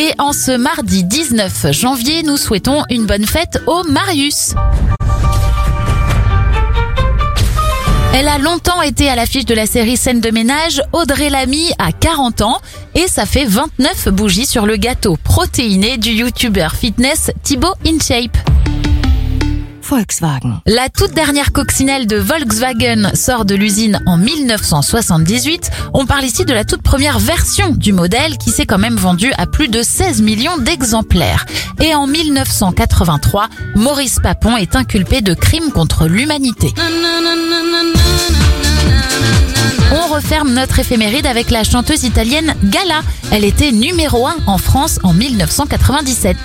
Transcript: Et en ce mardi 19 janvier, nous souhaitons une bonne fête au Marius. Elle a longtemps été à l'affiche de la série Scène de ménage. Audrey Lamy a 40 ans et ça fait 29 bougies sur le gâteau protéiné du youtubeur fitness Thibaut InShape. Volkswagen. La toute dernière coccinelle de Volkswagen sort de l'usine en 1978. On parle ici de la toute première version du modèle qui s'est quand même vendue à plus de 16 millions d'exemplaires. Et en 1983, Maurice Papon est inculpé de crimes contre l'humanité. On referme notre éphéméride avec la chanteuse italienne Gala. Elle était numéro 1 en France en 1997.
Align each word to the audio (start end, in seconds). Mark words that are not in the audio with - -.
Et 0.00 0.12
en 0.18 0.32
ce 0.32 0.52
mardi 0.52 1.02
19 1.02 1.72
janvier, 1.72 2.22
nous 2.22 2.36
souhaitons 2.36 2.84
une 2.88 3.04
bonne 3.04 3.26
fête 3.26 3.60
au 3.66 3.82
Marius. 3.82 4.54
Elle 8.14 8.28
a 8.28 8.38
longtemps 8.38 8.80
été 8.80 9.08
à 9.08 9.16
l'affiche 9.16 9.44
de 9.44 9.56
la 9.56 9.66
série 9.66 9.96
Scène 9.96 10.20
de 10.20 10.30
ménage. 10.30 10.80
Audrey 10.92 11.30
Lamy 11.30 11.72
a 11.80 11.90
40 11.90 12.42
ans 12.42 12.60
et 12.94 13.08
ça 13.08 13.26
fait 13.26 13.44
29 13.44 14.10
bougies 14.10 14.46
sur 14.46 14.66
le 14.66 14.76
gâteau 14.76 15.16
protéiné 15.16 15.98
du 15.98 16.10
youtubeur 16.10 16.76
fitness 16.76 17.32
Thibaut 17.42 17.74
InShape. 17.84 18.47
Volkswagen. 19.88 20.60
La 20.66 20.90
toute 20.90 21.14
dernière 21.14 21.52
coccinelle 21.52 22.06
de 22.06 22.16
Volkswagen 22.16 23.10
sort 23.14 23.46
de 23.46 23.54
l'usine 23.54 24.02
en 24.04 24.18
1978. 24.18 25.70
On 25.94 26.04
parle 26.04 26.24
ici 26.24 26.44
de 26.44 26.52
la 26.52 26.64
toute 26.64 26.82
première 26.82 27.18
version 27.18 27.70
du 27.70 27.94
modèle 27.94 28.36
qui 28.36 28.50
s'est 28.50 28.66
quand 28.66 28.78
même 28.78 28.96
vendue 28.96 29.32
à 29.38 29.46
plus 29.46 29.68
de 29.68 29.80
16 29.82 30.20
millions 30.20 30.58
d'exemplaires. 30.58 31.46
Et 31.80 31.94
en 31.94 32.06
1983, 32.06 33.48
Maurice 33.76 34.18
Papon 34.22 34.58
est 34.58 34.76
inculpé 34.76 35.22
de 35.22 35.32
crimes 35.32 35.72
contre 35.72 36.06
l'humanité. 36.06 36.74
On 39.90 40.12
referme 40.12 40.52
notre 40.52 40.78
éphéméride 40.80 41.26
avec 41.26 41.50
la 41.50 41.64
chanteuse 41.64 42.04
italienne 42.04 42.54
Gala. 42.64 43.00
Elle 43.30 43.44
était 43.44 43.72
numéro 43.72 44.26
1 44.26 44.36
en 44.46 44.58
France 44.58 44.98
en 45.02 45.14
1997. 45.14 46.36